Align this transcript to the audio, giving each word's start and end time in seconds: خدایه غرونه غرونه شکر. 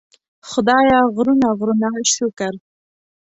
خدایه 0.49 0.99
غرونه 1.15 1.47
غرونه 1.59 1.89
شکر. 2.13 2.53